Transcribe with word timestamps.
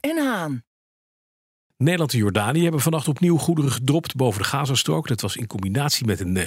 En 0.00 0.18
Haan. 0.18 0.62
Nederland 1.76 2.12
en 2.12 2.18
Jordanië 2.18 2.62
hebben 2.62 2.80
vannacht 2.80 3.08
opnieuw 3.08 3.36
goederen 3.36 3.70
gedropt 3.70 4.16
boven 4.16 4.42
de 4.42 4.48
Gazastrook. 4.48 5.08
Dat 5.08 5.20
was 5.20 5.36
in 5.36 5.46
combinatie 5.46 6.06
met 6.06 6.20
een, 6.20 6.36
eh, 6.36 6.46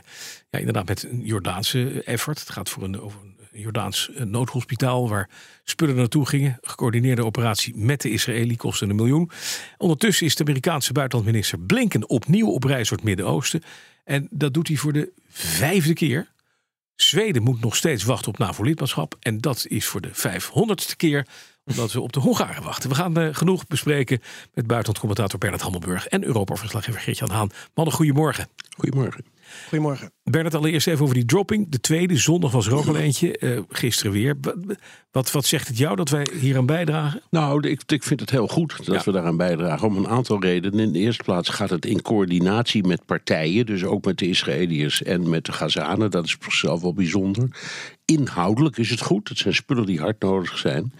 ja, 0.49 0.59
inderdaad 0.59 0.87
met 0.87 1.03
een 1.03 1.21
Jordaanse 1.21 2.03
effort. 2.03 2.39
Het 2.39 2.49
gaat 2.49 2.69
voor 2.69 2.83
een, 2.83 3.01
over 3.01 3.19
een 3.21 3.59
Jordaans 3.61 4.09
eh, 4.09 4.25
noodhospitaal 4.25 5.09
waar 5.09 5.29
spullen 5.63 5.95
naartoe 5.95 6.25
gingen. 6.25 6.57
Gecoördineerde 6.61 7.25
operatie 7.25 7.75
met 7.75 8.01
de 8.01 8.09
Israëli 8.09 8.55
kostte 8.55 8.85
een 8.85 8.95
miljoen. 8.95 9.31
Ondertussen 9.77 10.25
is 10.25 10.35
de 10.35 10.43
Amerikaanse 10.43 10.93
buitenlandminister 10.93 11.59
Blinken 11.59 12.09
opnieuw 12.09 12.47
op 12.47 12.63
reis 12.63 12.89
door 12.89 12.97
het 12.97 13.07
Midden-Oosten. 13.07 13.63
En 14.03 14.27
dat 14.31 14.53
doet 14.53 14.67
hij 14.67 14.77
voor 14.77 14.93
de 14.93 15.11
vijfde 15.29 15.93
keer. 15.93 16.31
Zweden 16.95 17.43
moet 17.43 17.61
nog 17.61 17.75
steeds 17.75 18.03
wachten 18.03 18.31
op 18.31 18.37
NAVO-lidmaatschap. 18.37 19.15
En 19.19 19.37
dat 19.37 19.65
is 19.67 19.85
voor 19.85 20.01
de 20.01 20.09
vijfhonderdste 20.13 20.95
keer 20.95 21.27
omdat 21.65 21.91
we 21.91 22.01
op 22.01 22.13
de 22.13 22.19
Hongaren 22.19 22.63
wachten. 22.63 22.89
We 22.89 22.95
gaan 22.95 23.19
uh, 23.19 23.27
genoeg 23.31 23.67
bespreken 23.67 24.19
met 24.53 24.67
buitenlandcommentator 24.67 25.39
Bernard 25.39 25.61
Hammelburg 25.61 26.07
en 26.07 26.23
Europa-verslaggever 26.23 27.01
Geert-Jan 27.01 27.29
Haan. 27.29 27.49
Mannen, 27.73 27.93
goedemorgen. 27.93 28.47
Goedemorgen. 28.77 29.25
Goedemorgen. 29.67 30.11
Bernard, 30.23 30.55
allereerst 30.55 30.87
even 30.87 31.01
over 31.01 31.15
die 31.15 31.25
dropping. 31.25 31.69
De 31.69 31.79
tweede, 31.79 32.17
zondag 32.17 32.51
was 32.51 32.67
er 32.67 32.75
ook 32.75 32.85
al 32.85 32.95
eentje. 32.95 33.37
Uh, 33.39 33.59
gisteren 33.69 34.11
weer. 34.11 34.37
Wat, 35.11 35.31
wat 35.31 35.45
zegt 35.45 35.67
het 35.67 35.77
jou 35.77 35.95
dat 35.95 36.09
wij 36.09 36.27
hier 36.39 36.57
aan 36.57 36.65
bijdragen? 36.65 37.21
Nou, 37.29 37.69
ik, 37.69 37.81
ik 37.85 38.03
vind 38.03 38.19
het 38.19 38.29
heel 38.29 38.47
goed 38.47 38.85
dat 38.85 39.05
we 39.05 39.11
daaraan 39.11 39.37
bijdragen. 39.37 39.87
Om 39.87 39.97
een 39.97 40.07
aantal 40.07 40.41
redenen. 40.41 40.79
In 40.79 40.91
de 40.91 40.99
eerste 40.99 41.23
plaats 41.23 41.49
gaat 41.49 41.69
het 41.69 41.85
in 41.85 42.01
coördinatie 42.01 42.87
met 42.87 43.05
partijen. 43.05 43.65
Dus 43.65 43.83
ook 43.83 44.05
met 44.05 44.17
de 44.17 44.27
Israëliërs 44.27 45.03
en 45.03 45.29
met 45.29 45.45
de 45.45 45.51
Gazanen. 45.51 46.11
Dat 46.11 46.25
is 46.25 46.37
zichzelf 46.39 46.81
wel 46.81 46.93
bijzonder. 46.93 47.49
Inhoudelijk 48.17 48.77
is 48.77 48.89
het 48.89 49.01
goed. 49.01 49.29
Het 49.29 49.37
zijn 49.37 49.53
spullen 49.53 49.85
die 49.85 49.99
hard 49.99 50.21
nodig 50.21 50.57
zijn. 50.57 50.93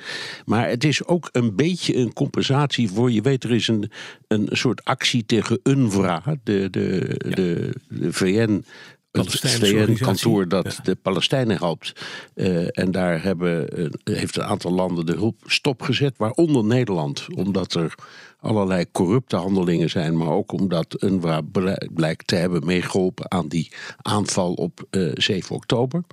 Maar 0.45 0.69
het 0.69 0.83
is 0.83 1.05
ook 1.05 1.29
een 1.31 1.55
beetje 1.55 1.95
een 1.95 2.13
compensatie 2.13 2.89
voor. 2.89 3.11
Je 3.11 3.21
weet, 3.21 3.43
er 3.43 3.51
is 3.51 3.67
een, 3.67 3.91
een 4.27 4.49
soort 4.51 4.83
actie 4.83 5.25
tegen 5.25 5.59
UNVRA, 5.63 6.23
de, 6.43 6.67
de, 6.69 7.15
de, 7.17 7.73
de 7.87 8.13
VN 8.13 8.63
het 9.11 9.39
VN-kantoor 9.39 10.47
dat 10.47 10.79
de 10.83 10.95
Palestijnen 10.95 11.57
helpt. 11.57 11.93
Uh, 12.35 12.67
en 12.71 12.91
daar 12.91 13.23
hebben, 13.23 13.79
uh, 13.79 13.89
heeft 14.03 14.35
een 14.35 14.43
aantal 14.43 14.71
landen 14.71 15.05
de 15.05 15.15
hulp 15.15 15.35
stopgezet, 15.45 16.17
waaronder 16.17 16.63
Nederland. 16.63 17.25
Omdat 17.35 17.73
er 17.73 17.95
allerlei 18.39 18.85
corrupte 18.91 19.35
handelingen 19.35 19.89
zijn, 19.89 20.17
maar 20.17 20.29
ook 20.29 20.51
omdat 20.51 21.03
UNRWA 21.03 21.41
blijkt 21.93 22.27
te 22.27 22.35
hebben 22.35 22.65
meegeholpen 22.65 23.31
aan 23.31 23.47
die 23.47 23.71
aanval 24.01 24.53
op 24.53 24.83
uh, 24.91 25.07
eh, 25.07 25.13
7 25.15 25.55
oktober. 25.55 26.03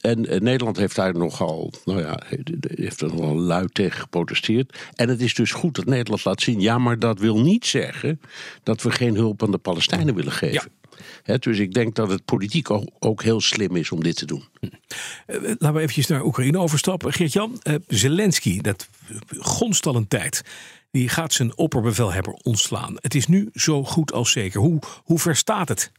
en 0.00 0.20
Nederland 0.20 0.76
heeft 0.76 0.96
daar 0.96 1.14
nogal, 1.14 1.72
nou 1.84 2.00
ja, 2.00 2.20
heeft 2.60 3.00
er 3.00 3.14
nogal 3.14 3.36
luid 3.36 3.74
tegen 3.74 4.00
geprotesteerd. 4.00 4.78
En 4.94 5.08
het 5.08 5.20
is 5.20 5.34
dus 5.34 5.52
goed 5.52 5.74
dat 5.74 5.84
Nederland 5.84 6.24
laat 6.24 6.42
zien, 6.42 6.60
ja, 6.60 6.78
maar 6.78 6.98
dat 6.98 7.18
wil 7.18 7.40
niet 7.40 7.66
zeggen 7.66 8.20
dat 8.62 8.82
we 8.82 8.90
geen 8.90 9.14
hulp 9.14 9.42
aan 9.42 9.50
de 9.50 9.58
Palestijnen 9.58 10.14
willen 10.14 10.32
geven. 10.32 10.70
Ja 10.74 10.83
dus 11.38 11.58
ik 11.58 11.74
denk 11.74 11.94
dat 11.94 12.10
het 12.10 12.24
politiek 12.24 12.68
ook, 12.98 13.22
heel 13.22 13.40
slim 13.40 13.76
is 13.76 13.90
om 13.90 14.02
dit 14.02 14.16
te 14.16 14.26
doen. 14.26 14.44
Uh, 14.60 14.70
laten 15.42 15.72
we 15.72 15.80
eventjes 15.80 16.06
naar 16.06 16.24
Oekraïne 16.24 16.58
overstappen. 16.58 17.12
Geert-Jan, 17.12 17.60
uh, 17.62 17.74
Zelensky, 17.86 18.60
dat 18.60 18.88
gonst 19.38 19.86
al 19.86 19.96
een 19.96 20.08
tijd. 20.08 20.42
Die 20.90 21.08
gaat 21.08 21.32
zijn 21.32 21.56
opperbevelhebber 21.56 22.32
ontslaan. 22.32 22.94
Het 22.96 23.14
is 23.14 23.26
nu 23.26 23.48
zo 23.52 23.84
goed 23.84 24.12
als 24.12 24.30
zeker. 24.30 24.60
Hoe, 24.60 24.78
hoe 25.04 25.18
ver 25.18 25.36
staat 25.36 25.68
het? 25.68 25.92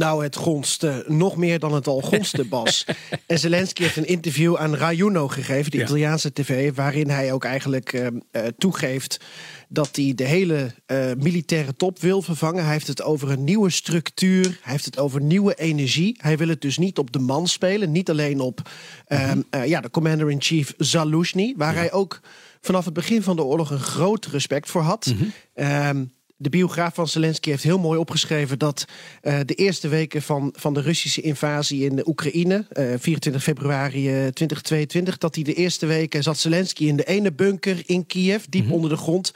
Nou, 0.00 0.22
het 0.22 0.36
gonste 0.36 1.04
nog 1.08 1.36
meer 1.36 1.58
dan 1.58 1.74
het 1.74 1.86
al 1.86 2.00
gonste, 2.00 2.44
Bas. 2.54 2.84
en 3.26 3.38
Zelensky 3.38 3.82
heeft 3.82 3.96
een 3.96 4.06
interview 4.06 4.56
aan 4.56 4.76
Rajuno 4.76 5.28
gegeven, 5.28 5.70
de 5.70 5.82
Italiaanse 5.82 6.32
tv... 6.32 6.74
waarin 6.74 7.10
hij 7.10 7.32
ook 7.32 7.44
eigenlijk 7.44 7.92
uh, 7.92 8.06
uh, 8.06 8.42
toegeeft 8.58 9.20
dat 9.68 9.96
hij 9.96 10.12
de 10.14 10.24
hele 10.24 10.74
uh, 10.86 11.10
militaire 11.18 11.76
top 11.76 11.98
wil 11.98 12.22
vervangen. 12.22 12.62
Hij 12.62 12.72
heeft 12.72 12.86
het 12.86 13.02
over 13.02 13.30
een 13.30 13.44
nieuwe 13.44 13.70
structuur. 13.70 14.44
Hij 14.44 14.72
heeft 14.72 14.84
het 14.84 14.98
over 14.98 15.20
nieuwe 15.20 15.54
energie. 15.54 16.16
Hij 16.20 16.36
wil 16.36 16.48
het 16.48 16.60
dus 16.60 16.78
niet 16.78 16.98
op 16.98 17.12
de 17.12 17.18
man 17.18 17.46
spelen. 17.46 17.92
Niet 17.92 18.10
alleen 18.10 18.40
op 18.40 18.70
mm 19.08 19.18
-hmm. 19.18 19.64
ja, 19.64 19.80
de 19.80 19.90
commander-in-chief 19.90 20.74
Zaluzhny... 20.76 21.54
waar 21.56 21.74
hij 21.74 21.92
ook 21.92 22.20
vanaf 22.60 22.84
het 22.84 22.94
begin 22.94 23.22
van 23.22 23.36
de 23.36 23.44
oorlog 23.44 23.70
een 23.70 23.80
groot 23.80 24.26
respect 24.26 24.70
voor 24.70 24.82
had... 24.82 25.06
Mm 25.06 25.32
-hmm 25.54 26.10
de 26.40 26.48
biograaf 26.50 26.94
van 26.94 27.08
Zelensky 27.08 27.50
heeft 27.50 27.62
heel 27.62 27.78
mooi 27.78 27.98
opgeschreven 27.98 28.58
dat 28.58 28.84
uh, 29.22 29.38
de 29.44 29.54
eerste 29.54 29.88
weken 29.88 30.22
van, 30.22 30.52
van 30.56 30.74
de 30.74 30.80
Russische 30.80 31.20
invasie 31.20 31.84
in 31.84 31.96
de 31.96 32.08
Oekraïne, 32.08 32.66
uh, 32.72 32.94
24 32.98 33.42
februari 33.42 34.08
uh, 34.08 34.12
2022, 34.12 35.18
dat 35.18 35.34
hij 35.34 35.44
de 35.44 35.54
eerste 35.54 35.86
weken 35.86 36.22
zat 36.22 36.38
Zelensky 36.38 36.84
in 36.84 36.96
de 36.96 37.04
ene 37.04 37.32
bunker 37.32 37.82
in 37.86 38.06
Kiev, 38.06 38.44
diep 38.48 38.62
mm 38.62 38.66
-hmm. 38.66 38.76
onder 38.76 38.90
de 38.90 38.96
grond. 38.96 39.32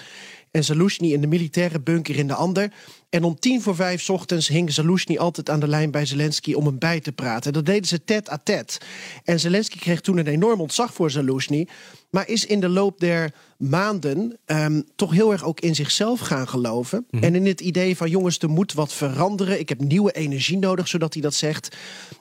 En 0.55 0.65
Zaluzhny 0.65 1.13
in 1.13 1.21
de 1.21 1.27
militaire 1.27 1.81
bunker 1.81 2.17
in 2.17 2.27
de 2.27 2.35
ander. 2.35 2.73
En 3.11 3.25
om 3.25 3.39
tien 3.39 3.63
voor 3.63 3.75
vijf 3.75 4.11
ochtends 4.11 4.49
hing 4.49 4.73
Zaluzhny 4.73 5.17
altijd 5.17 5.51
aan 5.51 5.61
de 5.61 5.69
lijn 5.69 5.91
bij 5.91 6.07
Zelensky 6.07 6.53
om 6.53 6.67
hem 6.67 6.79
bij 6.79 7.01
te 7.01 7.13
praten. 7.13 7.53
Dat 7.53 7.67
deden 7.67 7.89
ze 7.89 8.05
tet 8.05 8.31
à 8.31 8.39
tet. 8.45 8.79
En 9.25 9.41
Zelensky 9.41 9.79
kreeg 9.79 10.01
toen 10.01 10.19
een 10.19 10.27
enorm 10.27 10.61
ontzag 10.61 10.95
voor 10.95 11.11
Zaluzhny. 11.11 11.69
Maar 12.11 12.29
is 12.29 12.47
in 12.47 12.61
de 12.61 12.69
loop 12.69 13.01
der 13.01 13.33
maanden 13.59 14.39
um, 14.47 14.85
toch 14.97 15.13
heel 15.13 15.33
erg 15.33 15.45
ook 15.45 15.61
in 15.61 15.75
zichzelf 15.75 16.21
gaan 16.21 16.49
geloven. 16.49 17.07
Mm. 17.11 17.23
En 17.23 17.35
in 17.35 17.47
het 17.47 17.61
idee 17.61 17.97
van 17.97 18.11
jongens, 18.11 18.39
er 18.39 18.51
moet 18.51 18.73
wat 18.73 18.93
veranderen. 18.93 19.59
Ik 19.59 19.69
heb 19.69 19.81
nieuwe 19.81 20.13
energie 20.13 20.59
nodig, 20.59 20.89
zodat 20.89 21.13
hij 21.13 21.23
dat 21.23 21.35
zegt. 21.35 21.77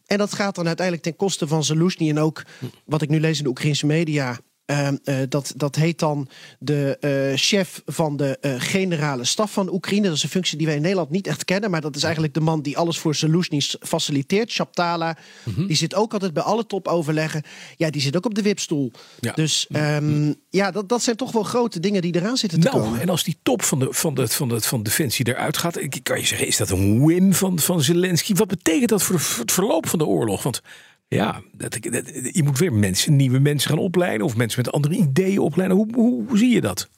En 0.05 0.17
dat 0.17 0.33
gaat 0.33 0.55
dan 0.55 0.67
uiteindelijk 0.67 1.05
ten 1.05 1.15
koste 1.15 1.47
van 1.47 1.63
Zaluzhny. 1.63 2.09
En 2.09 2.19
ook 2.19 2.43
wat 2.85 3.01
ik 3.01 3.09
nu 3.09 3.19
lees 3.19 3.37
in 3.37 3.43
de 3.43 3.49
Oekraïnse 3.49 3.85
media 3.85 4.39
dat, 5.29 5.53
dat 5.55 5.75
heet 5.75 5.99
dan 5.99 6.27
de 6.59 6.97
uh, 7.01 7.37
chef 7.37 7.81
van 7.85 8.17
de 8.17 8.37
generale 8.57 9.23
staf 9.23 9.51
van 9.51 9.73
Oekraïne. 9.73 10.07
Dat 10.07 10.15
is 10.15 10.23
een 10.23 10.29
functie 10.29 10.57
die 10.57 10.67
wij 10.67 10.75
in 10.75 10.81
Nederland 10.81 11.09
niet 11.09 11.27
echt 11.27 11.45
kennen. 11.45 11.71
Maar 11.71 11.81
dat 11.81 11.95
is 11.95 12.03
eigenlijk 12.03 12.33
de 12.33 12.39
man 12.39 12.61
die 12.61 12.77
alles 12.77 12.99
voor 12.99 13.15
Zelensky 13.15 13.41
faciliteert. 13.79 14.51
Shaptala. 14.51 15.17
Mm 15.43 15.53
-hmm. 15.53 15.67
Die 15.67 15.75
zit 15.75 15.95
ook 15.95 16.13
altijd 16.13 16.33
bij 16.33 16.43
alle 16.43 16.65
topoverleggen. 16.65 17.43
Ja, 17.77 17.89
die 17.89 18.01
zit 18.01 18.15
ook 18.15 18.25
op 18.25 18.35
de 18.35 18.41
wipstoel. 18.41 18.91
Ja. 19.19 19.31
Dus 19.31 19.67
um, 19.71 20.35
ja, 20.49 20.71
dat, 20.71 20.89
dat 20.89 21.03
zijn 21.03 21.15
toch 21.15 21.31
wel 21.31 21.43
grote 21.43 21.79
dingen 21.79 22.01
die 22.01 22.15
eraan 22.15 22.37
zitten 22.37 22.59
te 22.59 22.69
nou, 22.69 22.81
komen. 22.83 23.01
En 23.01 23.09
als 23.09 23.23
die 23.23 23.37
top 23.43 23.63
van, 23.63 23.79
de, 23.79 23.87
van, 23.89 24.13
de, 24.13 24.27
van, 24.27 24.49
de, 24.49 24.61
van 24.61 24.83
Defensie 24.83 25.27
eruit 25.27 25.57
gaat. 25.57 25.79
Kan 26.03 26.19
je 26.19 26.25
zeggen, 26.25 26.47
is 26.47 26.57
dat 26.57 26.69
een 26.69 27.05
win 27.05 27.33
van, 27.33 27.59
van 27.59 27.81
Zelensky? 27.81 28.33
Wat 28.33 28.47
betekent 28.47 28.89
dat 28.89 29.03
voor 29.03 29.21
het 29.37 29.51
verloop 29.51 29.87
van 29.87 29.99
de 29.99 30.05
oorlog? 30.05 30.43
Want 30.43 30.61
ja, 31.13 31.41
dat, 31.51 31.77
dat, 31.81 32.05
je 32.31 32.43
moet 32.43 32.59
weer 32.59 32.73
mensen, 32.73 33.15
nieuwe 33.15 33.39
mensen 33.39 33.69
gaan 33.69 33.79
opleiden 33.79 34.25
of 34.25 34.35
mensen 34.35 34.61
met 34.63 34.73
andere 34.73 34.95
ideeën 34.95 35.39
opleiden. 35.39 35.77
Hoe, 35.77 35.87
hoe, 35.93 36.27
hoe 36.27 36.37
zie 36.37 36.53
je 36.53 36.61
dat? 36.61 36.89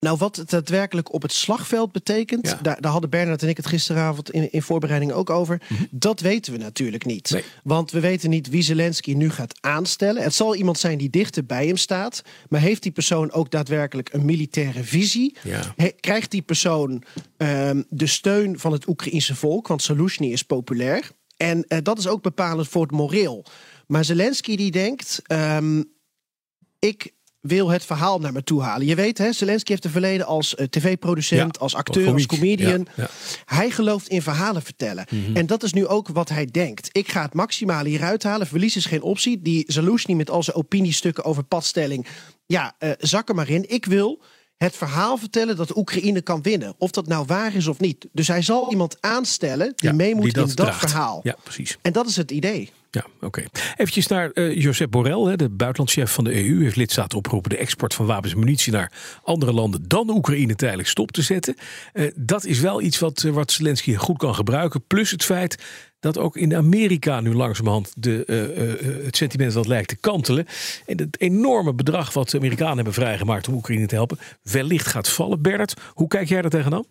Nou, 0.00 0.16
wat 0.18 0.36
het 0.36 0.50
daadwerkelijk 0.50 1.12
op 1.12 1.22
het 1.22 1.32
slagveld 1.32 1.92
betekent, 1.92 2.46
ja. 2.46 2.58
daar, 2.62 2.80
daar, 2.80 2.92
hadden 2.92 3.10
Bernard 3.10 3.42
en 3.42 3.48
ik 3.48 3.56
het 3.56 3.66
gisteravond 3.66 4.30
in, 4.30 4.52
in 4.52 4.62
voorbereiding 4.62 5.12
ook 5.12 5.30
over. 5.30 5.62
Mm 5.68 5.76
-hmm. 5.76 5.88
Dat 5.90 6.20
weten 6.20 6.52
we 6.52 6.58
natuurlijk 6.58 7.04
niet. 7.04 7.30
Nee. 7.30 7.44
Want 7.62 7.90
we 7.90 8.00
weten 8.00 8.30
niet 8.30 8.48
wie 8.48 8.62
Zelensky 8.62 9.12
nu 9.12 9.30
gaat 9.30 9.54
aanstellen. 9.60 10.22
Het 10.22 10.34
zal 10.34 10.54
iemand 10.54 10.78
zijn 10.78 10.98
die 10.98 11.10
dichter 11.10 11.46
bij 11.46 11.66
hem 11.66 11.76
staat. 11.76 12.22
Maar 12.48 12.60
heeft 12.60 12.82
die 12.82 12.92
persoon 12.92 13.32
ook 13.32 13.50
daadwerkelijk 13.50 14.12
een 14.12 14.24
militaire 14.24 14.84
visie? 14.84 15.36
Ja. 15.42 15.74
He, 15.76 15.88
krijgt 16.00 16.30
die 16.30 16.42
persoon 16.42 17.02
um, 17.36 17.84
de 17.88 18.06
steun 18.06 18.58
van 18.58 18.72
het 18.72 18.88
Oekraïense 18.88 19.34
volk? 19.34 19.68
Want 19.68 19.82
Saluzhny 19.82 20.32
is 20.32 20.42
populair. 20.42 21.10
En 21.38 21.64
uh, 21.68 21.78
dat 21.82 21.98
is 21.98 22.08
ook 22.08 22.22
bepalend 22.22 22.68
voor 22.68 22.82
het 22.82 22.90
moreel. 22.90 23.44
Maar 23.86 24.04
Zelensky 24.04 24.56
die 24.56 24.70
denkt, 24.70 25.22
um, 25.32 25.92
ik 26.78 27.12
wil 27.40 27.68
het 27.68 27.84
verhaal 27.84 28.18
naar 28.18 28.32
me 28.32 28.42
toe 28.42 28.62
halen. 28.62 28.86
Je 28.86 28.94
weet, 28.94 29.18
hè, 29.18 29.32
Zelensky 29.32 29.70
heeft 29.70 29.84
een 29.84 29.90
verleden 29.90 30.26
als 30.26 30.54
uh, 30.54 30.66
tv-producent, 30.66 31.54
ja, 31.54 31.60
als 31.60 31.74
acteur, 31.74 32.12
als 32.12 32.26
comedian. 32.26 32.86
Ja, 32.94 33.02
ja. 33.02 33.08
Hij 33.44 33.70
gelooft 33.70 34.08
in 34.08 34.22
verhalen 34.22 34.62
vertellen. 34.62 35.06
Mm 35.10 35.24
-hmm. 35.24 35.36
En 35.36 35.46
dat 35.46 35.62
is 35.62 35.72
nu 35.72 35.86
ook 35.86 36.08
wat 36.08 36.28
hij 36.28 36.46
denkt. 36.46 36.88
Ik 36.92 37.08
ga 37.08 37.22
het 37.22 37.34
maximale 37.34 37.88
hieruit 37.88 38.22
halen. 38.22 38.46
Verlies 38.46 38.76
is 38.76 38.86
geen 38.86 39.02
optie. 39.02 39.42
Die 39.42 39.64
Zaluzhny 39.66 40.14
met 40.14 40.30
al 40.30 40.42
zijn 40.42 40.56
opiniestukken 40.56 41.24
over 41.24 41.42
padstelling. 41.42 42.06
Ja, 42.46 42.76
uh, 42.78 42.90
zak 42.98 43.28
er 43.28 43.34
maar 43.34 43.48
in. 43.48 43.70
Ik 43.70 43.84
wil 43.84 44.22
het 44.58 44.76
verhaal 44.76 45.16
vertellen 45.16 45.56
dat 45.56 45.76
Oekraïne 45.76 46.20
kan 46.20 46.42
winnen. 46.42 46.74
Of 46.78 46.90
dat 46.90 47.06
nou 47.06 47.24
waar 47.26 47.54
is 47.54 47.66
of 47.66 47.78
niet. 47.80 48.06
Dus 48.12 48.28
hij 48.28 48.42
zal 48.42 48.70
iemand 48.70 48.96
aanstellen 49.00 49.72
die 49.76 49.88
ja, 49.88 49.94
mee 49.94 50.14
moet 50.14 50.24
die 50.24 50.32
dat 50.32 50.48
in 50.48 50.54
dat 50.54 50.66
draagt. 50.66 50.80
verhaal. 50.80 51.20
Ja, 51.22 51.36
precies. 51.42 51.78
En 51.82 51.92
dat 51.92 52.06
is 52.06 52.16
het 52.16 52.30
idee. 52.30 52.70
Ja, 52.90 53.04
oké. 53.14 53.26
Okay. 53.26 53.46
Eventjes 53.76 54.06
naar 54.06 54.30
uh, 54.34 54.56
Josep 54.56 54.90
Borrell, 54.90 55.30
hè, 55.30 55.36
de 55.36 55.48
buitenlandchef 55.48 56.12
van 56.12 56.24
de 56.24 56.48
EU. 56.48 56.62
Heeft 56.62 56.76
lidstaten 56.76 57.18
opgeroepen 57.18 57.50
de 57.50 57.56
export 57.56 57.94
van 57.94 58.06
wapens 58.06 58.32
en 58.32 58.38
munitie 58.38 58.72
naar 58.72 58.92
andere 59.22 59.52
landen 59.52 59.88
dan 59.88 60.10
Oekraïne 60.10 60.54
tijdelijk 60.54 60.88
stop 60.88 61.10
te 61.10 61.22
zetten. 61.22 61.56
Uh, 61.94 62.10
dat 62.16 62.44
is 62.44 62.60
wel 62.60 62.82
iets 62.82 62.98
wat, 62.98 63.22
uh, 63.22 63.32
wat 63.32 63.52
Zelensky 63.52 63.94
goed 63.94 64.18
kan 64.18 64.34
gebruiken. 64.34 64.82
Plus 64.86 65.10
het 65.10 65.24
feit 65.24 65.62
dat 66.00 66.18
ook 66.18 66.36
in 66.36 66.54
Amerika 66.54 67.20
nu 67.20 67.34
langzamerhand 67.34 67.92
de, 67.96 68.24
uh, 68.26 69.04
het 69.04 69.16
sentiment 69.16 69.52
dat 69.52 69.66
lijkt 69.66 69.88
te 69.88 69.96
kantelen. 69.96 70.46
En 70.86 70.98
het 70.98 71.20
enorme 71.20 71.74
bedrag 71.74 72.12
wat 72.12 72.30
de 72.30 72.36
Amerikanen 72.36 72.76
hebben 72.76 72.94
vrijgemaakt 72.94 73.48
om 73.48 73.54
Oekraïne 73.54 73.86
te 73.86 73.94
helpen, 73.94 74.18
wellicht 74.42 74.86
gaat 74.86 75.08
vallen. 75.08 75.42
Bernard, 75.42 75.74
hoe 75.92 76.08
kijk 76.08 76.28
jij 76.28 76.42
daar 76.42 76.50
tegenaan? 76.50 76.84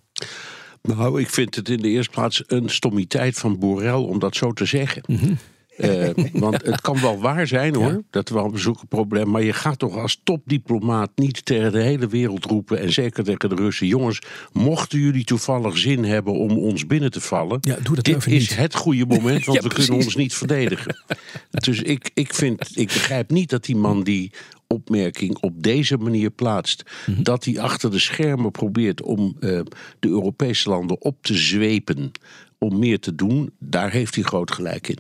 Nou, 0.82 1.22
ik 1.22 1.30
vind 1.30 1.56
het 1.56 1.70
in 1.70 1.82
de 1.82 1.90
eerste 1.90 2.12
plaats 2.12 2.44
een 2.48 2.70
stommiteit 2.70 3.38
van 3.38 3.60
Borrell 3.60 3.92
om 3.92 4.20
dat 4.20 4.36
zo 4.36 4.54
te 4.54 4.66
zeggen. 4.66 5.04
Mm 5.06 5.18
-hmm. 5.18 5.38
Eh, 5.78 6.10
want 6.34 6.66
het 6.66 6.82
kan 6.82 7.02
wel 7.02 7.20
waar 7.20 7.48
zijn 7.48 7.76
hoor, 7.76 8.04
dat 8.10 8.30
we 8.30 8.40
al 8.40 8.54
een 8.54 8.76
probleem. 8.90 9.30
Maar 9.30 9.44
je 9.44 9.54
gaat 9.54 9.80
toch 9.80 9.98
als 9.98 10.22
topdiplomaat 10.24 11.10
niet 11.16 11.46
tegen 11.46 11.72
de 11.72 11.82
hele 11.82 12.08
wereld 12.08 12.46
roepen. 12.46 12.80
En 12.80 12.94
zeker 12.94 13.24
tegen 13.24 13.50
de 13.50 13.56
Russen. 13.56 13.88
Jongens, 13.88 14.20
mochten 14.52 15.00
jullie 15.00 15.24
toevallig 15.24 15.78
zin 15.78 16.04
hebben 16.04 16.34
om 16.34 16.58
ons 16.58 16.88
binnen 16.88 17.12
te 17.12 17.22
vallen. 17.22 17.58
Ja, 17.62 17.76
doe 17.84 17.96
dat 17.96 18.06
dit 18.06 18.16
even 18.16 18.32
is 18.32 18.50
niet. 18.50 18.58
het 18.58 18.76
goede 18.76 19.06
moment, 19.06 19.46
want 19.46 19.58
Ja, 19.64 19.68
we 19.68 19.74
kunnen 19.74 20.06
ons 20.06 20.16
niet 20.16 20.34
verdedigen. 20.34 20.96
dus 21.66 21.82
ik, 21.82 22.12
ik, 22.14 22.34
vind, 22.34 22.78
ik 22.78 22.88
begrijp 22.88 23.32
niet 23.32 23.50
dat 23.50 23.66
die 23.66 23.76
man 23.76 24.04
die 24.04 24.32
opmerking 24.68 25.38
op 25.38 25.64
deze 25.64 25.98
manier 25.98 26.30
plaatst. 26.30 26.84
Mhm. 27.06 27.24
Dat 27.24 27.46
hij 27.46 27.60
achter 27.60 27.92
de 27.92 28.00
schermen 28.00 28.52
probeert 28.52 29.02
om 29.02 29.36
eh, 29.40 29.60
de 30.00 30.08
Europese 30.08 30.70
landen 30.70 31.02
op 31.02 31.18
te 31.22 31.34
zwepen. 31.34 32.12
Om 32.60 32.80
meer 32.80 33.00
te 33.00 33.16
doen, 33.16 33.52
daar 33.60 33.92
heeft 33.92 34.16
hij 34.16 34.24
groot 34.24 34.52
gelijk 34.52 34.88
in. 34.88 35.00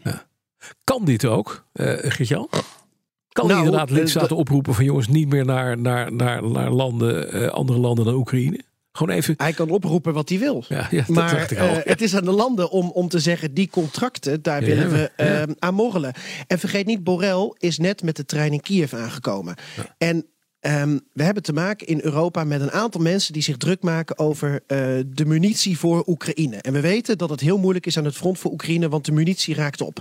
Kan 0.84 1.06
dit 1.06 1.25
ook, 1.25 1.66
Geert-Jan? 1.74 2.50
Kan 3.38 3.48
Nou, 3.48 3.66
inderdaad 3.66 3.90
eh, 3.90 3.96
lidstaten 3.96 4.36
oproepen 4.36 4.74
van 4.74 4.84
jongens 4.84 5.08
niet 5.08 5.30
meer 5.30 5.46
naar, 5.46 5.78
naar, 5.78 6.14
naar, 6.14 6.44
naar 6.44 6.72
landen, 6.72 7.31
eh, 7.31 7.48
andere 7.48 7.80
landen 7.80 8.06
dan 8.06 8.14
Oekraïne? 8.14 8.60
Gewoon 8.92 9.16
even. 9.16 9.34
Hij 9.38 9.54
kan 9.54 9.69
oproepen 9.69 10.14
wat 10.14 10.30
hij 10.30 10.40
wil. 10.40 10.64
Ja, 10.68 10.90
maar 11.08 11.52
eh, 11.52 11.78
het 11.84 12.02
is 12.02 12.16
aan 12.16 12.25
de 12.25 12.31
landen 12.31 12.69
om, 12.69 12.90
om 12.90 13.08
te 13.08 13.19
zeggen, 13.19 13.54
die 13.54 13.69
contracten, 13.69 14.42
daar 14.42 14.62
Ja, 14.62 14.68
willen 14.68 14.92
we 14.92 15.12
eh, 15.16 15.44
aan 15.60 15.74
morrelen. 15.74 16.14
En 16.48 16.60
vergeet 16.60 16.86
niet, 16.86 17.04
Borrell 17.04 17.54
is 17.58 17.78
net 17.78 18.04
met 18.04 18.16
de 18.16 18.25
trein 18.25 18.54
in 18.54 18.62
Kiev 18.62 18.94
aangekomen. 18.94 19.56
En 19.98 20.25
ehm, 20.60 20.98
we 21.14 21.24
hebben 21.24 21.44
te 21.44 21.54
maken 21.54 21.88
in 21.88 22.00
Europa 22.02 22.44
met 22.44 22.62
een 22.62 22.72
aantal 22.72 23.02
mensen 23.02 23.34
die 23.34 23.44
zich 23.44 23.58
druk 23.58 23.81
maken 23.81 24.18
over 24.18 24.64
de 25.08 25.25
munitie 25.25 25.78
voor 25.78 26.04
Oekraïne. 26.08 26.56
En 26.56 26.74
we 26.74 26.81
weten 26.81 27.18
dat 27.18 27.30
het 27.30 27.40
heel 27.40 27.58
moeilijk 27.58 27.86
is 27.86 27.98
aan 27.98 28.06
het 28.06 28.16
front 28.16 28.40
voor 28.40 28.52
Oekraïne, 28.52 28.90
want 28.90 29.06
de 29.06 29.12
munitie 29.12 29.56
raakt 29.56 29.81
op. 29.81 30.00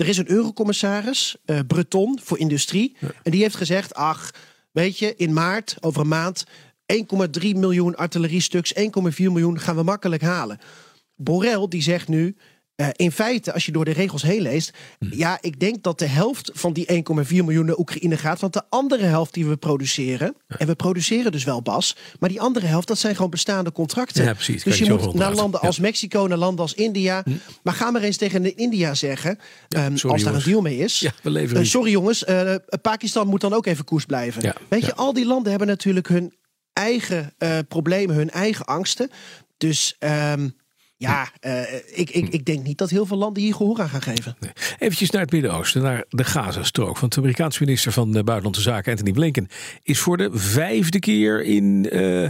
Er 0.00 0.08
is 0.08 0.16
een 0.16 0.30
eurocommissaris, 0.30 1.36
eh, 1.44 1.58
Breton, 1.66 2.18
voor 2.22 2.38
industrie. 2.38 2.96
En 3.22 3.30
die 3.30 3.42
heeft 3.42 3.56
gezegd, 3.56 3.94
ach, 3.94 4.30
weet 4.72 4.98
je, 4.98 5.14
in 5.16 5.32
maart, 5.32 5.76
over 5.80 6.00
een 6.00 6.08
maand... 6.08 6.44
1,3 6.90 7.48
miljoen 7.54 7.96
artilleriestuks, 7.96 8.74
1,4 8.78 8.84
miljoen 9.16 9.60
gaan 9.60 9.76
we 9.76 9.82
makkelijk 9.82 10.22
halen. 10.22 10.58
Borrell 11.16 11.66
die 11.68 11.82
zegt 11.82 12.08
nu, 12.08 12.36
eh, 12.80 12.88
in 12.96 13.12
feite, 13.12 13.52
als 13.52 13.66
je 13.66 13.72
door 13.72 13.84
de 13.84 13.90
regels 13.90 14.22
heen 14.22 14.40
leest... 14.40 14.72
ja, 15.10 15.38
ik 15.40 15.60
denk 15.60 15.82
dat 15.82 15.98
de 15.98 16.06
helft 16.06 16.50
van 16.54 16.72
die 16.72 16.86
1,4 16.92 17.26
miljoen 17.28 17.66
naar 17.66 17.78
Oekraïne 17.78 18.16
gaat... 18.16 18.40
want 18.40 18.52
de 18.52 18.62
andere 18.68 19.04
helft 19.04 19.34
die 19.34 19.46
we 19.46 19.56
produceren... 19.56 20.34
en 20.46 20.66
we 20.66 20.74
produceren 20.74 21.32
dus 21.32 21.44
wel, 21.44 21.62
Bas... 21.62 21.96
maar 22.18 22.28
die 22.28 22.40
andere 22.40 22.66
helft, 22.66 22.88
dat 22.88 22.98
zijn 22.98 23.14
gewoon 23.14 23.30
bestaande 23.30 23.72
contracten. 23.72 24.24
Ja, 24.24 24.32
precies. 24.32 24.62
Dus 24.62 24.78
je 24.78 24.92
moet 24.92 25.14
naar 25.14 25.34
landen 25.34 25.60
Ja. 25.62 25.66
als 25.66 25.78
Mexico, 25.78 26.26
naar 26.26 26.38
landen 26.38 26.60
als 26.60 26.74
India... 26.74 27.24
maar 27.62 27.74
ga 27.74 27.90
maar 27.90 28.02
eens 28.02 28.16
tegen 28.16 28.42
de 28.42 28.54
India 28.54 28.94
zeggen... 28.94 29.38
ehm, 29.68 29.96
sorry, 29.96 30.14
als 30.14 30.24
daar 30.24 30.34
een 30.34 30.42
deal 30.42 30.60
mee 30.60 30.78
is... 30.78 31.00
Ja, 31.00 31.12
we 31.22 31.30
leveren 31.30 31.62
eh, 31.62 31.68
sorry 31.68 31.90
jongens, 31.90 32.24
eh, 32.24 32.54
Pakistan 32.82 33.26
moet 33.26 33.40
dan 33.40 33.52
ook 33.52 33.66
even 33.66 33.84
koers 33.84 34.04
blijven. 34.04 34.54
Weet 34.68 34.84
je, 34.84 34.94
al 34.94 35.12
die 35.12 35.26
landen 35.26 35.50
hebben 35.50 35.68
natuurlijk 35.68 36.08
hun 36.08 36.34
eigen 36.72 37.34
problemen, 37.68 38.16
hun 38.16 38.30
eigen 38.30 38.64
angsten. 38.64 39.10
Dus 39.56 39.96
ehm, 39.98 40.48
ja, 41.00 41.28
eh, 41.40 41.74
ik, 41.74 42.10
ik, 42.10 42.28
ik 42.28 42.44
denk 42.44 42.64
niet 42.64 42.78
dat 42.78 42.90
heel 42.90 43.06
veel 43.06 43.16
landen 43.16 43.42
hier 43.42 43.54
gehoor 43.54 43.80
aan 43.80 43.88
gaan 43.88 44.02
geven. 44.02 44.36
Nee. 44.40 44.52
Eventjes 44.78 45.10
naar 45.10 45.22
het 45.22 45.32
Midden-Oosten, 45.32 45.82
naar 45.82 46.04
de 46.08 46.24
Gazastrook. 46.24 46.98
Want 46.98 47.12
de 47.12 47.18
Amerikaanse 47.18 47.62
minister 47.64 47.92
van 47.92 48.08
eh, 48.08 48.22
Buitenlandse 48.22 48.62
Zaken, 48.62 48.90
Anthony 48.90 49.12
Blinken, 49.12 49.48
is 49.82 49.98
voor 49.98 50.16
de 50.16 50.30
vijfde 50.32 50.98
keer 50.98 51.44
in, 51.44 51.90
eh, 51.90 52.22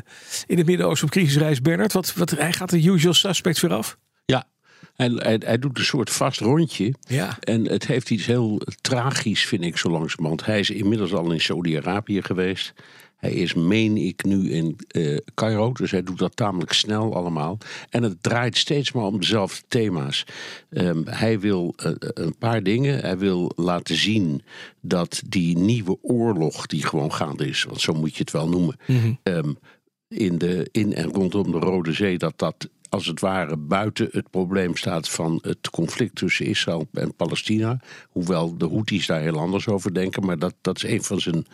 in 0.47 0.57
het 0.57 0.67
Midden-Oosten 0.67 1.07
op 1.07 1.13
crisisreis. 1.13 1.61
Bernard, 1.61 1.93
wat, 1.93 2.15
wat, 2.15 2.31
hij 2.31 2.53
gaat 2.53 2.71
de 2.71 2.85
usual 2.85 3.15
suspects 3.15 3.61
weer 3.61 3.73
af? 3.73 3.99
Ja, 4.25 4.47
hij, 4.95 5.09
hij, 5.09 5.41
hij 5.45 5.59
doet 5.59 5.79
een 5.79 5.85
soort 5.85 6.11
vast 6.11 6.41
rondje. 6.41 6.95
Ja. 7.01 7.37
En 7.41 7.69
het 7.69 7.87
heeft 7.87 8.11
iets 8.11 8.27
heel 8.27 8.61
tragisch, 8.81 9.45
vind 9.45 9.65
ik, 9.65 9.77
zo 9.77 9.91
langzamerhand. 9.91 10.47
Hij 10.47 10.59
is 10.59 10.71
inmiddels 10.71 11.15
al 11.15 11.33
in 11.33 11.41
Saudi-Arabië 11.41 12.23
geweest. 12.23 12.73
Hij 13.21 13.33
is, 13.33 13.55
meen 13.55 13.97
ik, 13.97 14.25
nu 14.25 14.51
in 14.51 14.77
eh 14.89 15.17
Cairo. 15.35 15.73
Dus 15.73 15.91
hij 15.91 16.03
doet 16.03 16.19
dat 16.19 16.37
tamelijk 16.37 16.73
snel 16.73 17.15
allemaal. 17.15 17.59
En 17.91 18.03
het 18.03 18.23
draait 18.23 18.57
steeds 18.57 18.93
maar 18.93 19.05
om 19.05 19.21
dezelfde 19.21 19.63
thema's. 19.69 20.25
Ehm, 20.71 21.03
hij 21.05 21.41
wil 21.41 21.75
eh, 21.77 21.93
een 21.99 22.37
paar 22.39 22.63
dingen. 22.63 23.01
Hij 23.01 23.19
wil 23.19 23.53
laten 23.57 23.97
zien 23.97 24.43
dat 24.81 25.23
die 25.27 25.59
nieuwe 25.59 25.99
oorlog 26.03 26.67
die 26.67 26.87
gewoon 26.87 27.13
gaande 27.13 27.47
is... 27.47 27.65
want 27.65 27.81
zo 27.81 27.93
moet 27.93 28.13
je 28.15 28.21
het 28.21 28.31
wel 28.31 28.49
noemen... 28.49 28.77
ehm, 29.23 29.53
in, 30.09 30.39
de, 30.39 30.69
in 30.73 30.95
en 30.95 31.13
rondom 31.13 31.51
de 31.51 31.59
Rode 31.59 31.93
Zee... 31.93 32.19
dat 32.19 32.39
dat 32.39 32.69
als 32.91 33.07
het 33.07 33.21
ware 33.21 33.57
buiten 33.57 34.09
het 34.11 34.31
probleem 34.31 34.77
staat 34.77 35.09
van 35.09 35.39
het 35.43 35.71
conflict 35.71 36.15
tussen 36.15 36.47
Israël 36.47 36.89
en 36.93 37.15
Palestina. 37.15 37.81
Hoewel 38.09 38.59
de 38.59 38.69
Houthis 38.69 39.07
daar 39.07 39.21
heel 39.21 39.39
anders 39.39 39.69
over 39.69 39.95
denken, 39.95 40.27
maar 40.27 40.39
dat, 40.39 40.55
dat 40.61 40.77
is 40.77 40.83
een 40.83 41.03
van 41.03 41.21
zijn 41.21 41.47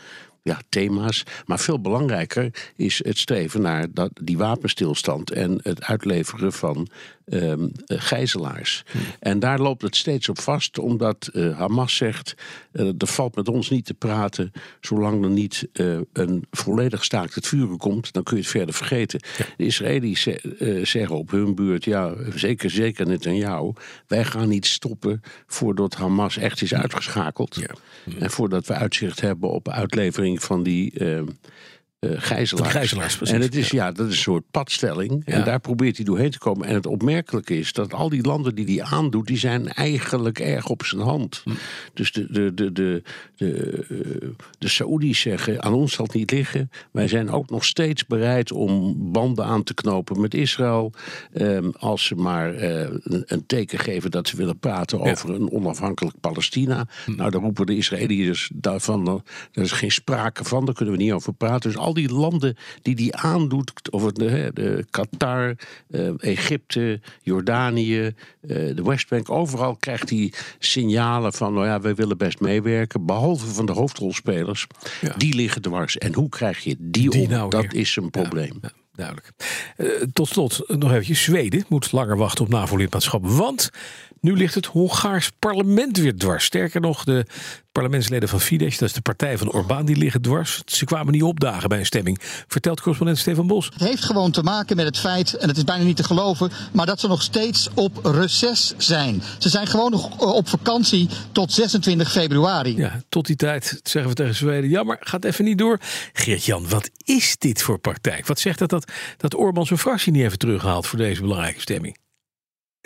ja, 0.46 0.60
thema's. 0.68 1.22
Maar 1.46 1.58
veel 1.58 1.80
belangrijker 1.80 2.70
is 2.76 3.04
het 3.04 3.18
streven 3.18 3.60
naar 3.60 3.86
dat, 3.90 4.10
die 4.22 4.38
wapenstilstand 4.38 5.30
en 5.30 5.60
het 5.62 5.82
uitleveren 5.82 6.52
van 6.52 6.88
eh, 7.26 7.52
gijzelaars. 7.86 8.84
En 9.20 9.38
daar 9.38 9.58
loopt 9.60 9.82
het 9.82 9.96
steeds 9.96 10.28
op 10.28 10.40
vast, 10.40 10.78
omdat 10.78 11.26
eh, 11.32 11.58
Hamas 11.58 11.96
zegt: 11.96 12.34
eh, 12.72 12.86
er 12.86 13.06
valt 13.06 13.36
met 13.36 13.48
ons 13.48 13.70
niet 13.70 13.84
te 13.84 13.94
praten 13.94 14.52
zolang 14.80 15.24
er 15.24 15.30
niet 15.30 15.68
een 16.12 16.44
volledig 16.50 17.04
staakt 17.04 17.34
het 17.34 17.46
vuren 17.46 17.78
komt. 17.78 18.12
Dan 18.12 18.22
kun 18.22 18.36
je 18.36 18.42
het 18.42 18.50
verder 18.50 18.74
vergeten. 18.74 19.20
De 19.56 19.64
Israëli's 19.64 20.20
ze- 20.22 20.80
zeggen 20.82 21.16
op 21.16 21.30
hun 21.30 21.54
beurt: 21.54 21.84
ja, 21.84 22.14
zeker, 22.34 22.70
zeker 22.70 23.06
Netanyahu, 23.06 23.72
wij 24.06 24.24
gaan 24.24 24.48
niet 24.48 24.66
stoppen 24.66 25.22
voordat 25.46 25.94
Hamas 25.94 26.36
echt 26.36 26.62
is 26.62 26.74
uitgeschakeld. 26.74 27.58
En 28.18 28.30
voordat 28.30 28.66
we 28.66 28.74
uitzicht 28.74 29.20
hebben 29.20 29.50
op 29.50 29.68
uitlevering 29.68 30.35
van 30.40 30.62
die. 30.62 30.92
Eh, 32.14 32.20
gijzelaars. 32.20 32.50
Van 32.50 32.80
gijzelaars, 32.80 33.16
precies. 33.16 33.34
En 33.34 33.40
het 33.40 33.54
is, 33.54 33.70
ja, 33.70 33.92
dat 33.92 34.06
is 34.06 34.12
een 34.12 34.18
soort 34.18 34.44
padstelling. 34.50 35.22
Ja. 35.26 35.32
En 35.32 35.44
daar 35.44 35.60
probeert 35.60 35.96
hij 35.96 36.04
doorheen 36.04 36.30
te 36.30 36.38
komen. 36.38 36.66
En 36.66 36.74
het 36.74 36.86
opmerkelijke 36.86 37.58
is 37.58 37.72
dat 37.72 37.92
al 37.92 38.08
die 38.08 38.22
landen 38.22 38.54
die 38.54 38.64
hij 38.66 38.82
aandoet, 38.96 39.26
die 39.26 39.38
zijn 39.38 39.72
eigenlijk 39.72 40.38
erg 40.38 40.68
op 40.68 40.84
zijn 40.84 41.00
hand. 41.00 41.40
Hm. 41.44 41.50
Dus 41.94 42.12
de, 42.12 42.32
de, 42.32 42.54
de, 42.54 42.72
de, 42.72 43.02
de, 43.36 43.84
eh, 43.88 44.28
de 44.58 44.68
Saoedi's 44.68 45.20
zeggen, 45.20 45.62
aan 45.62 45.72
ons 45.72 45.92
zal 45.92 46.04
het 46.04 46.14
niet 46.14 46.30
liggen. 46.30 46.70
Wij 46.90 47.08
zijn 47.08 47.30
ook 47.30 47.50
nog 47.50 47.64
steeds 47.64 48.06
bereid 48.06 48.52
om 48.52 48.94
banden 49.12 49.44
aan 49.44 49.62
te 49.62 49.74
knopen 49.74 50.20
met 50.20 50.34
Israël. 50.34 50.92
Ehm, 51.32 51.70
als 51.78 52.04
ze 52.04 52.14
maar 52.14 52.54
eh, 52.54 52.80
een, 52.80 53.22
een 53.26 53.46
teken 53.46 53.78
geven 53.78 54.10
dat 54.10 54.28
ze 54.28 54.36
willen 54.36 54.58
praten 54.58 55.00
over 55.00 55.30
een 55.30 55.50
onafhankelijk 55.50 56.20
Palestina. 56.20 56.86
Hm. 57.04 57.14
Nou, 57.16 57.30
dan 57.30 57.42
roepen 57.42 57.66
de 57.66 57.76
Israëliërs 57.76 58.50
daarvan, 58.54 59.22
er 59.52 59.62
is 59.62 59.72
geen 59.72 59.92
sprake 59.92 60.44
van, 60.44 60.64
daar 60.64 60.74
kunnen 60.74 60.96
we 60.96 61.02
niet 61.02 61.12
over 61.12 61.32
praten. 61.32 61.70
Dus 61.70 61.78
al 61.78 61.94
die 61.96 62.12
landen 62.12 62.56
die 62.82 62.94
die 62.94 63.16
aandoet, 63.16 63.90
of 63.90 64.04
het, 64.04 64.14
de, 64.16 64.50
de 64.54 64.84
Qatar, 64.90 65.54
eh, 65.90 66.08
Egypte, 66.18 67.00
Jordanië, 67.22 68.04
eh, 68.06 68.12
de 68.48 68.82
Westbank, 68.82 69.30
overal 69.30 69.76
krijgt 69.76 70.10
hij 70.10 70.32
signalen 70.58 71.32
van, 71.32 71.54
nou 71.54 71.66
ja, 71.66 71.80
wij 71.80 71.94
willen 71.94 72.18
best 72.18 72.40
meewerken. 72.40 73.06
Behalve 73.06 73.46
van 73.46 73.66
de 73.66 73.72
hoofdrolspelers, 73.72 74.66
Ja. 75.00 75.14
die 75.16 75.34
liggen 75.34 75.62
dwars. 75.62 75.98
En 75.98 76.14
hoe 76.14 76.28
krijg 76.28 76.64
je 76.64 76.76
die, 76.78 77.10
Die 77.10 77.22
om? 77.22 77.28
nou 77.28 77.50
dat 77.50 77.72
is 77.72 77.96
een 77.96 78.10
probleem. 78.10 78.58
Ja, 78.62 78.70
duidelijk. 78.96 79.30
Eh, 79.76 79.86
tot 80.12 80.28
slot 80.28 80.62
nog 80.66 80.90
eventjes. 80.90 81.22
Zweden 81.22 81.64
moet 81.68 81.92
langer 81.92 82.16
wachten 82.16 82.44
op 82.44 82.50
NAVO-lidmaatschap. 82.50 83.26
Want 83.26 83.70
nu 84.20 84.36
ligt 84.36 84.54
het 84.54 84.66
Hongaars 84.66 85.30
parlement 85.38 85.96
weer 85.96 86.16
dwars. 86.16 86.44
Sterker 86.44 86.80
nog, 86.80 87.04
de 87.04 87.26
parlementsleden 87.72 88.28
van 88.28 88.40
Fidesz, 88.40 88.78
dat 88.78 88.88
is 88.88 88.94
de 88.94 89.00
partij 89.00 89.38
van 89.38 89.52
Orbán, 89.52 89.84
die 89.84 89.96
liggen 89.96 90.22
dwars. 90.22 90.62
Ze 90.64 90.84
kwamen 90.84 91.12
niet 91.12 91.22
opdagen 91.22 91.68
bij 91.68 91.78
een 91.78 91.86
stemming. 91.86 92.18
Vertelt 92.46 92.78
correspondent 92.80 93.18
Stefan 93.18 93.46
Bos. 93.46 93.66
Het 93.72 93.88
heeft 93.88 94.04
gewoon 94.04 94.30
te 94.30 94.42
maken 94.42 94.76
met 94.76 94.84
het 94.84 94.98
feit, 94.98 95.34
en 95.34 95.48
het 95.48 95.56
is 95.56 95.64
bijna 95.64 95.84
niet 95.84 95.96
te 95.96 96.04
geloven, 96.04 96.50
maar 96.72 96.86
dat 96.86 97.00
ze 97.00 97.08
nog 97.08 97.22
steeds 97.22 97.68
op 97.74 98.00
reces 98.04 98.74
zijn. 98.76 99.22
Ze 99.38 99.48
zijn 99.48 99.66
gewoon 99.66 99.90
nog 99.90 100.20
eh, 100.20 100.34
op 100.34 100.48
vakantie 100.48 101.08
tot 101.32 101.52
26 101.52 102.12
februari. 102.12 102.76
Ja, 102.76 103.02
tot 103.08 103.26
die 103.26 103.36
tijd 103.36 103.80
zeggen 103.82 104.10
we 104.10 104.16
tegen 104.16 104.34
Zweden. 104.34 104.70
Jammer, 104.70 104.96
gaat 105.00 105.24
even 105.24 105.44
niet 105.44 105.58
door. 105.58 105.80
Geert-Jan, 106.12 106.68
wat 106.68 106.90
is 107.04 107.36
dit 107.38 107.62
voor 107.62 107.78
praktijk? 107.78 108.26
Wat 108.26 108.38
zegt 108.38 108.58
dat 108.58 108.70
dat, 108.70 108.85
dat 109.16 109.34
Orbán 109.34 109.66
zijn 109.66 109.78
fractie 109.78 110.12
niet 110.12 110.22
even 110.22 110.38
terughaalt 110.38 110.86
voor 110.86 110.98
deze 110.98 111.20
belangrijke 111.20 111.60
stemming? 111.60 111.96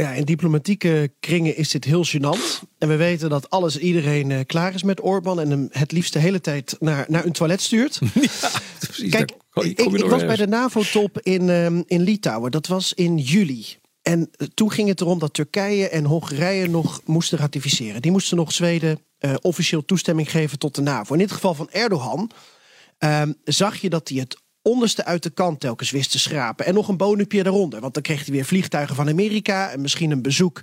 Ja, 0.00 0.12
in 0.12 0.24
diplomatieke 0.24 1.12
kringen 1.20 1.56
is 1.56 1.68
dit 1.68 1.84
heel 1.84 2.06
gênant. 2.06 2.68
En 2.78 2.88
we 2.88 2.96
weten 2.96 3.30
dat 3.30 3.50
alles 3.50 3.78
iedereen 3.78 4.30
eh, 4.30 4.40
klaar 4.46 4.74
is 4.74 4.82
met 4.82 5.02
Orbán 5.02 5.40
en 5.40 5.50
hem 5.50 5.68
het 5.70 5.92
liefst 5.92 6.12
de 6.12 6.18
hele 6.18 6.40
tijd 6.40 6.76
naar, 6.78 7.04
naar 7.08 7.24
een 7.24 7.32
toilet 7.32 7.60
stuurt. 7.62 7.98
Precies, 8.78 9.10
Kijk, 9.10 9.28
daar 9.28 9.38
kom 9.50 9.64
je 9.64 9.70
ik, 9.70 10.04
ik 10.04 10.10
was 10.10 10.24
bij 10.24 10.36
de 10.36 10.46
NAVO-top 10.46 11.20
in, 11.20 11.48
ehm, 11.48 11.82
in 11.86 12.00
Litouwen. 12.00 12.50
Dat 12.50 12.66
was 12.66 12.94
in 12.94 13.18
juli. 13.18 13.66
En 14.02 14.30
eh, 14.32 14.46
toen 14.54 14.70
ging 14.72 14.88
het 14.88 15.00
erom 15.00 15.18
dat 15.18 15.34
Turkije 15.34 15.88
en 15.88 16.04
Hongarije 16.04 16.68
nog 16.68 17.00
moesten 17.04 17.38
ratificeren. 17.38 18.02
Die 18.02 18.10
moesten 18.10 18.36
nog 18.36 18.52
Zweden 18.52 19.00
eh, 19.18 19.34
officieel 19.40 19.84
toestemming 19.84 20.30
geven 20.30 20.58
tot 20.58 20.74
de 20.74 20.82
NAVO. 20.82 21.12
In 21.12 21.18
dit 21.20 21.32
geval 21.32 21.54
van 21.54 21.70
Erdogan 21.70 22.30
ehm, 22.98 23.32
zag 23.44 23.76
je 23.76 23.90
dat 23.90 24.08
hij 24.08 24.18
het 24.18 24.36
onderste 24.62 25.04
uit 25.04 25.22
de 25.22 25.30
kant 25.30 25.60
telkens 25.60 25.90
wist 25.90 26.10
te 26.10 26.18
schrapen. 26.18 26.66
En 26.66 26.74
nog 26.74 26.88
een 26.88 26.96
bonupje 26.96 27.42
daaronder. 27.42 27.80
Want 27.80 27.94
dan 27.94 28.02
kreeg 28.02 28.24
hij 28.24 28.34
weer 28.34 28.44
vliegtuigen 28.44 28.96
van 28.96 29.08
Amerika 29.08 29.70
en 29.70 29.80
misschien 29.80 30.10
een 30.10 30.22
bezoek 30.22 30.60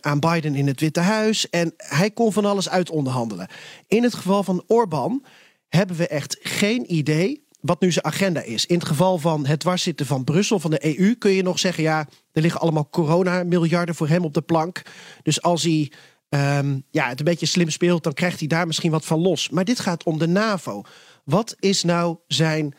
aan 0.00 0.20
Biden 0.20 0.54
in 0.54 0.66
het 0.66 0.80
Witte 0.80 1.00
Huis. 1.00 1.50
En 1.50 1.74
hij 1.76 2.10
kon 2.10 2.32
van 2.32 2.44
alles 2.44 2.68
uit 2.68 2.90
onderhandelen. 2.90 3.48
In 3.88 4.02
het 4.02 4.14
geval 4.14 4.42
van 4.42 4.64
Orbán 4.66 5.24
hebben 5.68 5.96
we 5.96 6.08
echt 6.08 6.36
geen 6.40 6.94
idee 6.94 7.44
wat 7.60 7.80
nu 7.80 7.92
zijn 7.92 8.04
agenda 8.04 8.42
is. 8.42 8.66
In 8.66 8.78
het 8.78 8.86
geval 8.86 9.18
van 9.18 9.46
het 9.46 9.60
dwarszitten 9.60 10.06
van 10.06 10.24
Brussel, 10.24 10.60
van 10.60 10.70
de 10.70 10.98
EU, 10.98 11.14
kun 11.14 11.30
je 11.30 11.42
nog 11.42 11.58
zeggen: 11.58 11.82
ja, 11.82 12.08
er 12.32 12.42
liggen 12.42 12.60
allemaal 12.60 12.88
corona-miljarden 12.90 13.94
voor 13.94 14.08
hem 14.08 14.24
op 14.24 14.34
de 14.34 14.42
plank. 14.42 14.82
Dus 15.22 15.42
als 15.42 15.62
hij 15.62 15.92
um, 16.28 16.84
ja, 16.90 17.08
het 17.08 17.18
een 17.18 17.24
beetje 17.24 17.46
slim 17.46 17.70
speelt, 17.70 18.02
dan 18.02 18.12
krijgt 18.12 18.38
hij 18.38 18.48
daar 18.48 18.66
misschien 18.66 18.90
wat 18.90 19.04
van 19.04 19.20
los. 19.20 19.48
Maar 19.48 19.64
dit 19.64 19.80
gaat 19.80 20.04
om 20.04 20.18
de 20.18 20.26
NAVO. 20.26 20.82
Wat 21.24 21.56
is 21.58 21.82
nou 21.82 22.16
zijn 22.26 22.74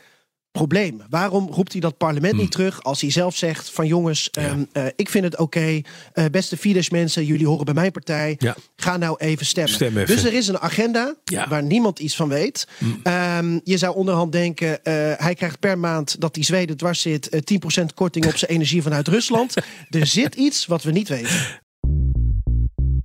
probleem? 0.56 1.02
Waarom 1.10 1.50
roept 1.52 1.72
hij 1.72 1.82
dat 1.82 1.98
parlement 1.98 2.34
niet 2.34 2.42
hmm. 2.42 2.52
terug 2.52 2.84
als 2.84 3.02
hij 3.02 3.12
zelf 3.12 3.36
zegt 3.36 3.70
van 3.70 3.88
jongens, 3.88 4.30
ehm, 4.30 4.64
eh, 4.72 4.86
ik 4.96 5.10
vind 5.10 5.24
het 5.24 5.34
oké, 5.34 5.44
okay, 5.44 5.86
uh, 6.14 6.26
beste 6.32 6.58
Fidesz 6.58 6.90
mensen, 6.90 7.26
jullie 7.26 7.48
horen 7.48 7.66
bij 7.66 7.74
mijn 7.74 7.92
partij, 7.92 8.40
ga 8.76 8.98
nou 8.98 9.18
even 9.18 9.46
stemmen. 9.46 10.06
Dus 10.06 10.24
er 10.24 10.34
is 10.34 10.48
een 10.48 10.60
agenda 10.60 11.16
waar 11.50 11.64
niemand 11.64 12.00
iets 12.00 12.16
van 12.16 12.30
weet. 12.30 12.68
Hmm. 12.78 13.00
Ehm, 13.04 13.60
je 13.64 13.78
zou 13.78 13.96
onderhand 13.96 14.32
denken, 14.32 14.70
uh, 14.70 14.94
hij 15.18 15.36
krijgt 15.36 15.60
per 15.60 15.80
maand 15.80 16.22
dat 16.22 16.34
die 16.34 16.44
Zweden 16.44 16.78
dwars 16.78 17.02
zit 17.02 17.30
10% 17.44 17.94
korting 17.94 18.26
op 18.26 18.38
zijn 18.38 18.52
energie 18.52 18.82
vanuit 18.82 19.08
Rusland. 19.08 19.54
er 19.90 20.08
zit 20.08 20.36
iets 20.36 20.66
wat 20.66 20.84
we 20.84 20.92
niet 20.92 21.08
weten. 21.08 21.64